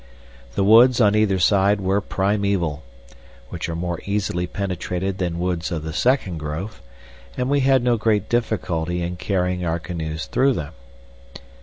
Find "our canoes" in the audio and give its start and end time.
9.63-10.25